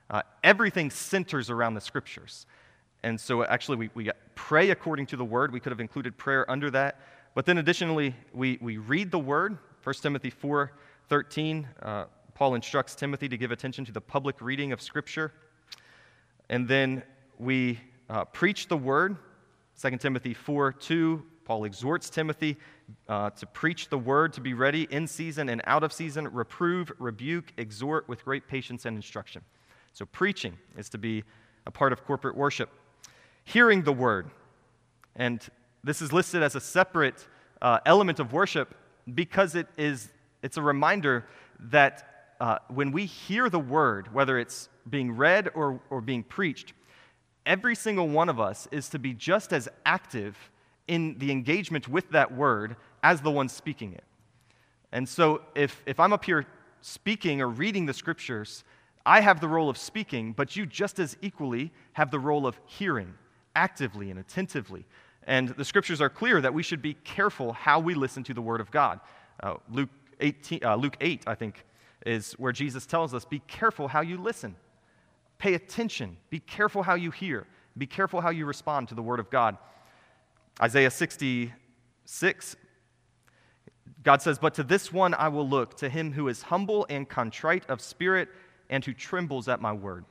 [0.10, 2.48] Uh, everything centers around the scriptures.
[3.04, 5.54] And so, actually, we, we pray according to the word.
[5.54, 7.00] We could have included prayer under that.
[7.36, 9.58] But then, additionally, we, we read the word.
[9.84, 10.72] 1 Timothy 4
[11.08, 12.06] 13, uh,
[12.40, 15.34] Paul instructs Timothy to give attention to the public reading of Scripture.
[16.48, 17.04] And then
[17.38, 19.18] we uh, preach the word.
[19.78, 22.56] 2 Timothy 4 2, Paul exhorts Timothy
[23.10, 26.94] uh, to preach the word, to be ready in season and out of season, reprove,
[26.98, 29.42] rebuke, exhort with great patience and instruction.
[29.92, 31.26] So, preaching is to be
[31.66, 32.70] a part of corporate worship
[33.44, 34.32] hearing the word.
[35.14, 35.46] And
[35.84, 37.28] this is listed as a separate
[37.62, 38.76] uh, element of worship
[39.14, 40.08] because it is,
[40.42, 41.26] it's a reminder
[41.60, 42.09] that
[42.40, 46.74] uh, when we hear the word, whether it's being read or, or being preached,
[47.46, 50.52] every single one of us is to be just as active
[50.88, 54.04] in the engagement with that word as the one speaking it.
[54.92, 56.46] And so if, if I'm up here
[56.82, 58.64] speaking or reading the scriptures,
[59.06, 62.60] I have the role of speaking, but you just as equally have the role of
[62.66, 63.14] hearing
[63.56, 64.86] actively and attentively.
[65.24, 68.42] And the scriptures are clear that we should be careful how we listen to the
[68.42, 69.00] word of God.
[69.42, 71.66] Uh, Luke, 18, uh, Luke 8, I think,
[72.06, 74.56] is where Jesus tells us be careful how you listen.
[75.38, 76.18] Pay attention.
[76.30, 77.48] Be careful how you hear.
[77.78, 79.58] Be careful how you respond to the word of God.
[80.62, 82.56] Isaiah 66,
[84.04, 87.08] God says, But to this one I will look, to him who is humble and
[87.08, 88.28] contrite of spirit
[88.70, 90.06] and who trembles at my word.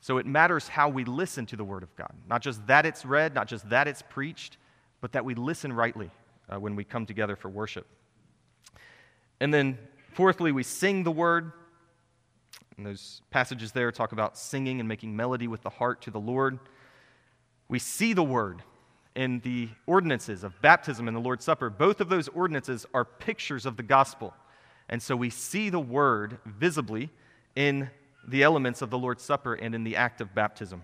[0.00, 2.12] So it matters how we listen to the word of God.
[2.28, 4.56] Not just that it's read, not just that it's preached,
[5.00, 6.10] but that we listen rightly
[6.48, 7.86] uh, when we come together for worship.
[9.40, 9.78] And then,
[10.16, 11.52] fourthly, we sing the word.
[12.76, 16.18] And those passages there talk about singing and making melody with the heart to the
[16.18, 16.58] Lord.
[17.68, 18.62] We see the word
[19.14, 21.68] in the ordinances of baptism and the Lord's Supper.
[21.68, 24.32] Both of those ordinances are pictures of the gospel.
[24.88, 27.10] And so we see the word visibly
[27.54, 27.90] in
[28.26, 30.82] the elements of the Lord's Supper and in the act of baptism.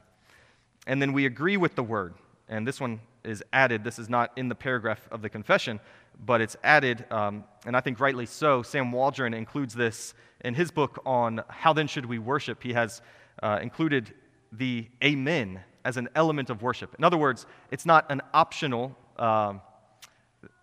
[0.86, 2.14] And then we agree with the word.
[2.48, 3.82] And this one is added.
[3.82, 5.80] This is not in the paragraph of the confession,
[6.24, 8.62] but it's added, um, and I think rightly so.
[8.62, 12.62] Sam Waldron includes this in his book on how then should we worship.
[12.62, 13.02] He has
[13.42, 14.14] uh, included
[14.52, 16.94] the amen as an element of worship.
[16.98, 19.54] In other words, it's not an optional uh,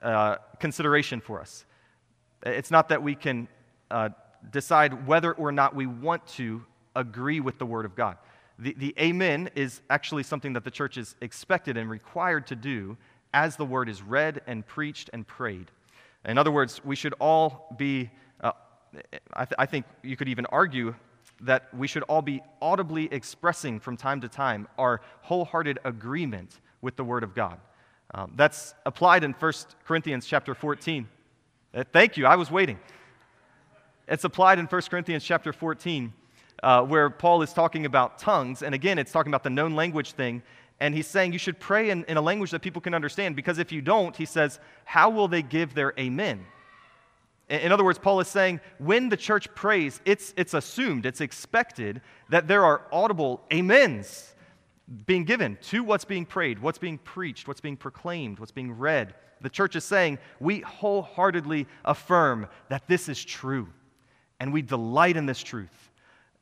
[0.01, 1.65] uh, consideration for us.
[2.45, 3.47] It's not that we can
[3.91, 4.09] uh,
[4.51, 6.63] decide whether or not we want to
[6.95, 8.17] agree with the Word of God.
[8.57, 12.97] The, the amen is actually something that the church is expected and required to do
[13.33, 15.71] as the Word is read and preached and prayed.
[16.25, 18.09] In other words, we should all be,
[18.41, 18.51] uh,
[19.33, 20.95] I, th- I think you could even argue
[21.41, 26.95] that we should all be audibly expressing from time to time our wholehearted agreement with
[26.95, 27.59] the Word of God.
[28.13, 29.53] Um, that's applied in 1
[29.85, 31.07] Corinthians chapter 14.
[31.73, 32.79] Uh, thank you, I was waiting.
[34.07, 36.11] It's applied in 1 Corinthians chapter 14,
[36.63, 38.63] uh, where Paul is talking about tongues.
[38.63, 40.41] And again, it's talking about the known language thing.
[40.79, 43.59] And he's saying you should pray in, in a language that people can understand, because
[43.59, 46.45] if you don't, he says, how will they give their amen?
[47.49, 52.01] In other words, Paul is saying when the church prays, it's, it's assumed, it's expected
[52.29, 54.35] that there are audible amens
[55.05, 59.15] being given to what's being prayed, what's being preached, what's being proclaimed, what's being read.
[59.41, 63.67] The church is saying we wholeheartedly affirm that this is true
[64.39, 65.88] and we delight in this truth.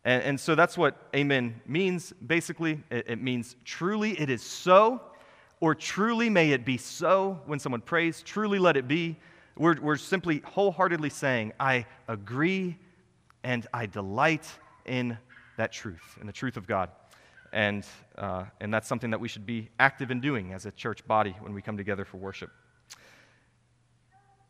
[0.07, 2.81] And, and so that's what amen means, basically.
[2.89, 5.01] It, it means truly it is so,
[5.59, 9.17] or truly may it be so when someone prays, truly let it be.
[9.57, 12.77] We're, we're simply wholeheartedly saying, I agree
[13.43, 14.47] and I delight
[14.85, 15.17] in
[15.57, 16.89] that truth, in the truth of God.
[17.51, 17.85] And,
[18.17, 21.35] uh, and that's something that we should be active in doing as a church body
[21.41, 22.51] when we come together for worship.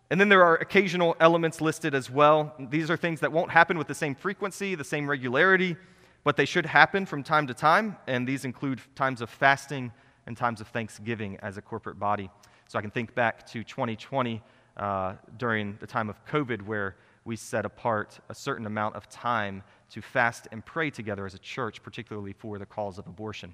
[0.10, 2.54] And then there are occasional elements listed as well.
[2.60, 5.76] These are things that won't happen with the same frequency, the same regularity,
[6.24, 7.98] but they should happen from time to time.
[8.08, 9.92] And these include times of fasting
[10.26, 12.30] and times of thanksgiving as a corporate body.
[12.68, 14.42] So I can think back to 2020
[14.78, 19.64] uh, during the time of COVID, where we set apart a certain amount of time
[19.90, 23.54] to fast and pray together as a church, particularly for the cause of abortion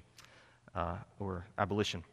[0.74, 2.04] uh, or abolition.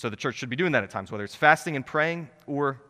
[0.00, 2.80] So the church should be doing that at times, whether it's fasting and praying or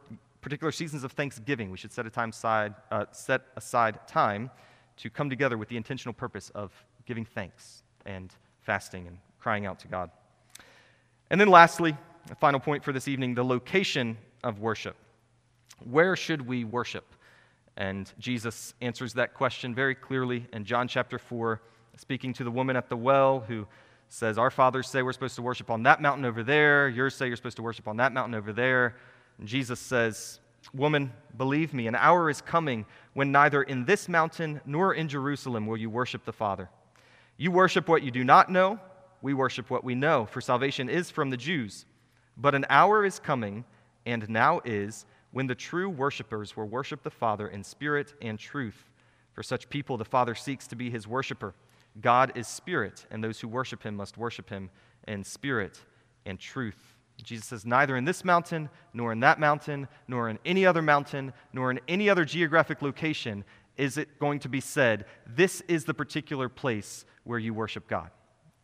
[0.43, 1.69] particular seasons of thanksgiving.
[1.73, 4.49] We should set, a time side, uh, set aside time
[4.99, 6.71] to come together with the intentional purpose of
[7.07, 10.13] giving thanks and fasting and crying out to God.
[11.31, 11.97] And then lastly,
[12.31, 14.95] a final point for this evening the location of worship.
[15.83, 17.17] Where should we worship?
[17.77, 21.61] And Jesus answers that question very clearly in John chapter 4,
[21.97, 23.67] speaking to the woman at the well who
[24.11, 26.89] says, Our fathers say we're supposed to worship on that mountain over there.
[26.89, 28.97] Yours say you're supposed to worship on that mountain over there.
[29.39, 30.41] And Jesus says,
[30.75, 32.85] Woman, believe me, an hour is coming
[33.15, 36.69] when neither in this mountain nor in Jerusalem will you worship the Father.
[37.39, 38.79] You worship what you do not know,
[39.23, 41.87] we worship what we know, for salvation is from the Jews.
[42.37, 43.65] But an hour is coming,
[44.05, 48.91] and now is, when the true worshippers will worship the Father in spirit and truth.
[49.33, 51.55] For such people, the Father seeks to be his worshiper.
[52.01, 54.71] God is spirit, and those who worship him must worship him
[55.09, 55.81] in spirit
[56.27, 56.97] and truth.
[57.23, 61.33] Jesus says, Neither in this mountain, nor in that mountain, nor in any other mountain,
[61.53, 63.45] nor in any other geographic location
[63.77, 68.11] is it going to be said, This is the particular place where you worship God.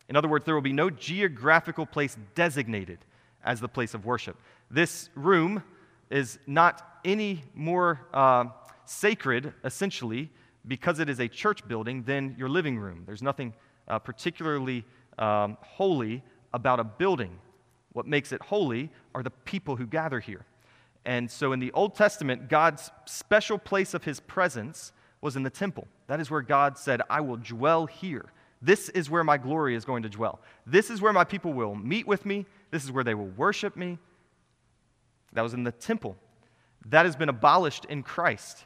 [0.09, 2.99] In other words, there will be no geographical place designated
[3.43, 4.37] as the place of worship.
[4.71, 5.63] This room
[6.09, 8.45] is not any more uh,
[8.85, 10.29] sacred, essentially,
[10.67, 13.03] because it is a church building, than your living room.
[13.05, 13.53] There's nothing
[13.87, 14.83] uh, particularly
[15.17, 17.39] um, holy about a building.
[17.93, 20.45] What makes it holy are the people who gather here.
[21.05, 24.91] And so in the Old Testament, God's special place of his presence
[25.21, 25.87] was in the temple.
[26.07, 28.25] That is where God said, I will dwell here.
[28.61, 30.41] This is where my glory is going to dwell.
[30.65, 32.45] This is where my people will meet with me.
[32.71, 33.99] This is where they will worship me.
[35.33, 36.17] That was in the temple.
[36.87, 38.65] That has been abolished in Christ.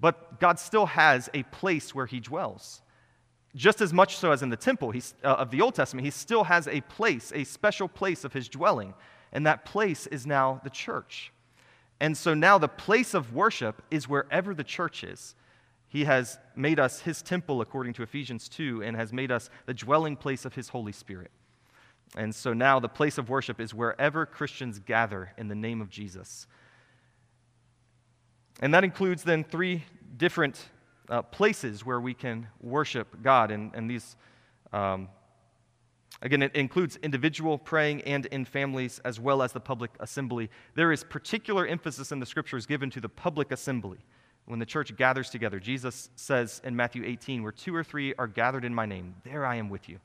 [0.00, 2.82] But God still has a place where he dwells.
[3.56, 4.92] Just as much so as in the temple
[5.24, 8.48] uh, of the Old Testament, he still has a place, a special place of his
[8.48, 8.94] dwelling.
[9.32, 11.32] And that place is now the church.
[12.00, 15.34] And so now the place of worship is wherever the church is.
[15.88, 19.74] He has made us his temple, according to Ephesians 2, and has made us the
[19.74, 21.30] dwelling place of his Holy Spirit.
[22.14, 25.90] And so now the place of worship is wherever Christians gather in the name of
[25.90, 26.46] Jesus.
[28.60, 29.84] And that includes then three
[30.16, 30.68] different
[31.08, 33.50] uh, places where we can worship God.
[33.50, 34.16] And, and these,
[34.72, 35.08] um,
[36.22, 40.50] again, it includes individual praying and in families as well as the public assembly.
[40.74, 43.98] There is particular emphasis in the scriptures given to the public assembly
[44.46, 45.60] when the church gathers together.
[45.60, 49.46] Jesus says in Matthew 18, Where two or three are gathered in my name, there
[49.46, 50.00] I am with you.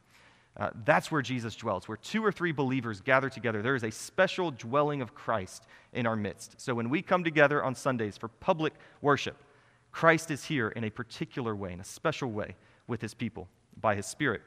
[0.55, 1.87] Uh, that's where Jesus dwells.
[1.87, 6.05] Where two or three believers gather together, there is a special dwelling of Christ in
[6.05, 6.61] our midst.
[6.61, 9.37] So when we come together on Sundays for public worship,
[9.91, 12.55] Christ is here in a particular way, in a special way,
[12.87, 13.47] with his people
[13.79, 14.41] by his Spirit.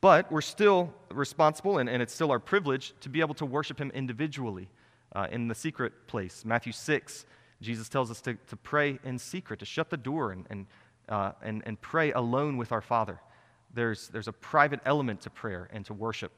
[0.00, 3.80] But we're still responsible, and, and it's still our privilege to be able to worship
[3.80, 4.68] him individually
[5.14, 6.44] uh, in the secret place.
[6.44, 7.26] Matthew 6,
[7.60, 10.66] Jesus tells us to, to pray in secret, to shut the door and, and,
[11.08, 13.20] uh, and, and pray alone with our Father.
[13.74, 16.32] There's, there's a private element to prayer and to worship.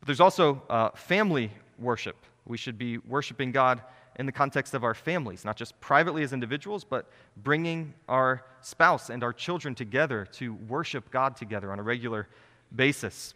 [0.00, 2.16] But there's also uh, family worship.
[2.46, 3.82] We should be worshiping God
[4.18, 9.10] in the context of our families, not just privately as individuals, but bringing our spouse
[9.10, 12.28] and our children together to worship God together on a regular
[12.74, 13.34] basis.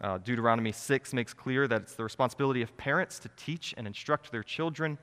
[0.00, 4.32] Uh, Deuteronomy 6 makes clear that it's the responsibility of parents to teach and instruct
[4.32, 4.98] their children.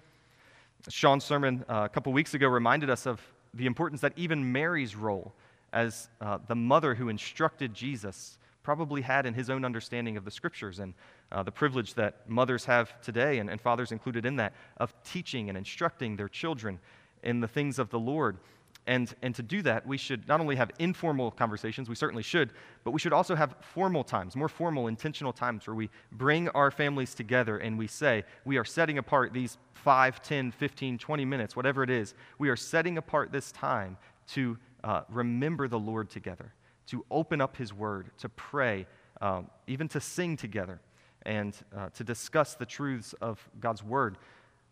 [0.90, 3.22] Sean's sermon uh, a couple weeks ago reminded us of
[3.54, 5.34] the importance that even Mary's role
[5.74, 10.32] as uh, the mother who instructed Jesus probably had in his own understanding of the
[10.32, 10.94] scriptures and
[11.32, 15.50] uh, the privilege that mothers have today, and, and fathers included in that, of teaching
[15.50, 16.80] and instructing their children
[17.24, 18.38] in the things of the Lord.
[18.86, 22.52] And, and to do that, we should not only have informal conversations, we certainly should,
[22.84, 26.70] but we should also have formal times, more formal, intentional times where we bring our
[26.70, 31.56] families together and we say, we are setting apart these 5, 10, 15, 20 minutes,
[31.56, 33.98] whatever it is, we are setting apart this time
[34.28, 36.54] to uh, remember the Lord together,
[36.88, 38.86] to open up His Word, to pray,
[39.22, 40.80] um, even to sing together,
[41.26, 44.18] and uh, to discuss the truths of God's Word.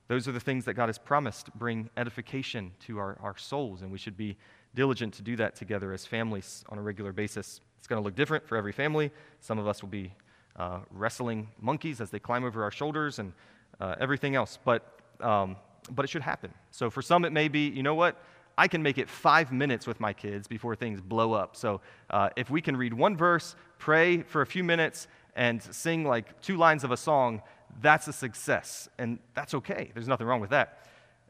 [0.08, 3.92] Those are the things that God has promised bring edification to our, our souls, and
[3.92, 4.36] we should be
[4.76, 7.62] diligent to do that together as families on a regular basis.
[7.78, 9.12] It's going to look different for every family.
[9.40, 10.14] Some of us will be
[10.58, 13.32] uh, wrestling monkeys as they climb over our shoulders and
[13.80, 15.56] uh, everything else, but, um,
[15.90, 16.54] but it should happen.
[16.72, 18.22] So for some, it may be, you know what?
[18.58, 21.56] I can make it five minutes with my kids before things blow up.
[21.56, 26.04] So uh, if we can read one verse, pray for a few minutes, and sing
[26.04, 27.42] like two lines of a song,
[27.82, 28.90] that's a success.
[28.98, 29.92] And that's okay.
[29.94, 30.86] There's nothing wrong with that.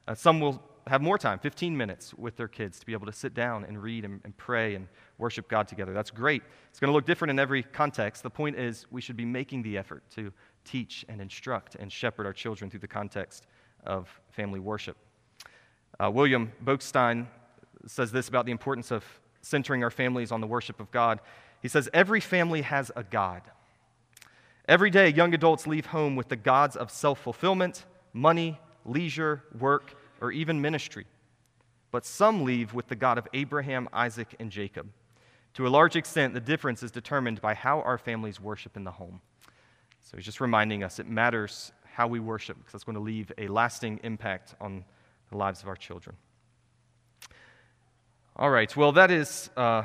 [0.08, 3.14] Uh, some will have more time, 15 minutes with their kids to be able to
[3.14, 4.88] sit down and read and, and pray and
[5.20, 5.94] worship God together.
[5.94, 6.42] That's great.
[6.70, 8.24] It's going to look different in every context.
[8.24, 10.34] The point is, we should be making the effort to
[10.66, 13.46] teach and instruct and shepherd our children through the context
[13.86, 14.98] of family worship.
[16.00, 17.28] Uh, William Boekestein
[17.86, 19.04] says this about the importance of
[19.42, 21.20] centering our families on the worship of God.
[21.62, 23.42] He says, Every family has a God.
[24.68, 29.96] Every day, young adults leave home with the gods of self fulfillment, money, leisure, work,
[30.22, 31.06] or even ministry.
[31.92, 34.88] But some leave with the God of Abraham, Isaac, and Jacob.
[35.56, 38.92] To a large extent, the difference is determined by how our families worship in the
[38.92, 39.20] home.
[40.00, 43.32] So he's just reminding us it matters how we worship because that's going to leave
[43.38, 44.86] a lasting impact on
[45.32, 46.16] the lives of our children.
[48.36, 49.84] All right, well, that is uh,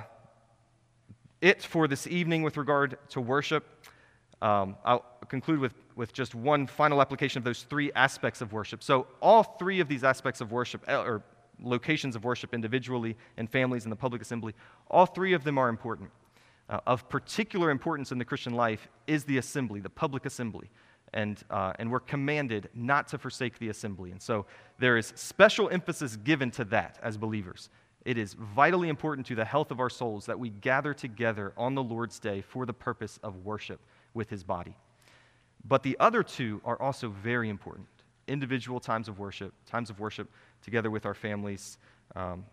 [1.40, 3.64] it for this evening with regard to worship.
[4.42, 8.82] Um, I'll conclude with, with just one final application of those three aspects of worship.
[8.82, 11.22] So, all three of these aspects of worship, eh, or
[11.62, 14.54] locations of worship individually and families in the public assembly,
[14.90, 16.10] all three of them are important.
[16.68, 20.68] Uh, of particular importance in the Christian life is the assembly, the public assembly.
[21.16, 24.10] And, uh, and we're commanded not to forsake the assembly.
[24.12, 24.44] And so
[24.78, 27.70] there is special emphasis given to that as believers.
[28.04, 31.74] It is vitally important to the health of our souls that we gather together on
[31.74, 33.80] the Lord's day for the purpose of worship
[34.14, 34.74] with his body.
[35.64, 37.88] But the other two are also very important
[38.28, 40.28] individual times of worship, times of worship
[40.62, 41.78] together with our families,
[42.14, 42.44] Um,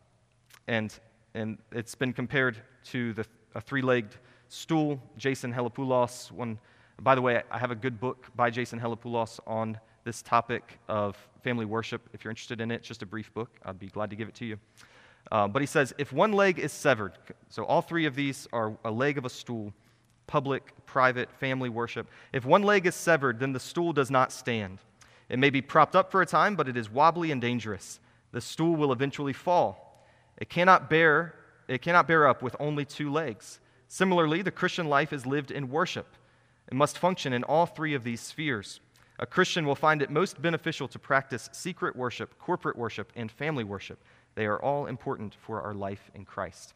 [0.68, 1.00] and,
[1.34, 2.56] and it's been compared
[2.92, 4.16] to the, a three legged
[4.50, 5.00] stool.
[5.18, 6.58] Jason Helopoulos, one,
[7.02, 11.18] by the way, I have a good book by Jason Helopoulos on this topic of
[11.44, 12.08] family worship.
[12.14, 13.50] If you're interested in it, it's just a brief book.
[13.66, 14.58] I'd be glad to give it to you.
[15.32, 17.14] Uh, but he says if one leg is severed,
[17.50, 19.74] so all three of these are a leg of a stool
[20.26, 22.08] public, private, family worship.
[22.32, 24.80] If one leg is severed, then the stool does not stand.
[25.30, 28.00] It may be propped up for a time, but it is wobbly and dangerous.
[28.32, 30.08] The stool will eventually fall.
[30.38, 31.36] It cannot bear,
[31.68, 33.60] it cannot bear up with only two legs.
[33.88, 36.08] Similarly, the Christian life is lived in worship.
[36.68, 38.80] It must function in all three of these spheres.
[39.20, 43.64] A Christian will find it most beneficial to practice secret worship, corporate worship, and family
[43.64, 44.00] worship.
[44.36, 46.74] They are all important for our life in Christ.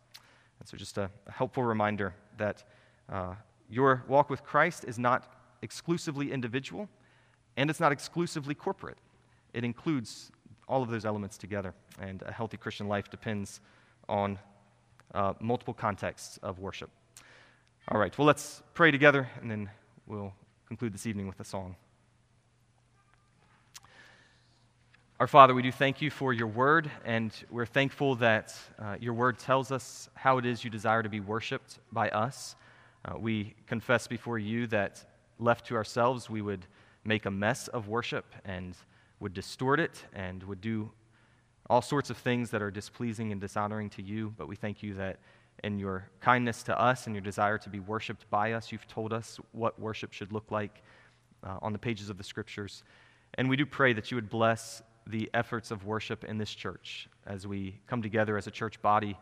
[0.59, 2.63] And so, just a, a helpful reminder that
[3.09, 3.33] uh,
[3.69, 6.87] your walk with Christ is not exclusively individual,
[7.55, 8.97] and it's not exclusively corporate.
[9.53, 10.31] It includes
[10.67, 11.73] all of those elements together.
[11.99, 13.61] And a healthy Christian life depends
[14.07, 14.37] on
[15.13, 16.89] uh, multiple contexts of worship.
[17.89, 19.69] All right, well, let's pray together, and then
[20.07, 20.33] we'll
[20.67, 21.77] conclude this evening with a song.
[25.21, 29.13] Our Father, we do thank you for your word, and we're thankful that uh, your
[29.13, 32.57] word tells us how it is you desire to be worshiped by us.
[33.05, 35.05] Uh, we confess before you that
[35.39, 36.65] left to ourselves, we would
[37.05, 38.75] make a mess of worship and
[39.21, 40.91] would distort it and would do
[41.69, 44.33] all sorts of things that are displeasing and dishonoring to you.
[44.37, 45.19] But we thank you that
[45.63, 49.13] in your kindness to us and your desire to be worshiped by us, you've told
[49.13, 50.83] us what worship should look like
[51.43, 52.83] uh, on the pages of the scriptures.
[53.35, 57.09] And we do pray that you would bless the efforts of worship in this church
[57.25, 59.17] as we come together as a church body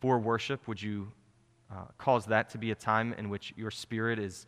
[0.00, 0.66] for worship.
[0.68, 1.10] Would you
[1.70, 4.46] uh, cause that to be a time in which your spirit is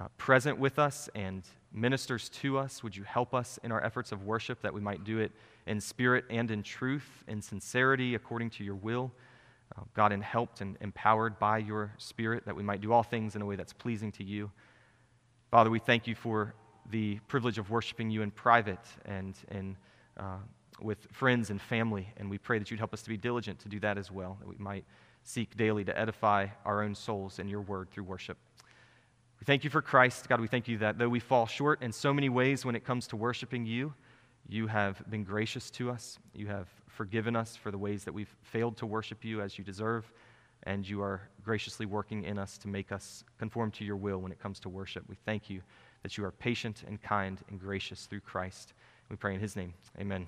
[0.00, 1.42] uh, present with us and
[1.72, 2.82] ministers to us?
[2.82, 5.32] Would you help us in our efforts of worship that we might do it
[5.66, 9.12] in spirit and in truth, in sincerity, according to your will?
[9.76, 13.36] Uh, God, and helped and empowered by your spirit, that we might do all things
[13.36, 14.50] in a way that's pleasing to you.
[15.50, 16.54] Father, we thank you for
[16.90, 19.76] the privilege of worshiping you in private and in,
[20.18, 20.38] uh,
[20.80, 23.68] with friends and family, and we pray that you'd help us to be diligent to
[23.68, 24.84] do that as well, that we might
[25.22, 28.38] seek daily to edify our own souls in your word through worship.
[29.38, 30.28] We thank you for Christ.
[30.28, 32.84] God, we thank you that though we fall short in so many ways when it
[32.84, 33.94] comes to worshiping you,
[34.48, 36.18] you have been gracious to us.
[36.34, 36.68] You have
[37.00, 40.12] forgiven us for the ways that we've failed to worship you as you deserve,
[40.64, 44.30] and you are graciously working in us to make us conform to your will when
[44.30, 45.02] it comes to worship.
[45.08, 45.62] We thank you
[46.02, 48.74] that you are patient and kind and gracious through Christ.
[49.08, 49.72] We pray in his name.
[49.98, 50.26] Amen.